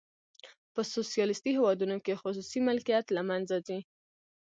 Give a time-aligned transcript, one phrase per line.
[0.73, 3.79] په سوسیالیستي هیوادونو کې خصوصي ملکیت له منځه ځي.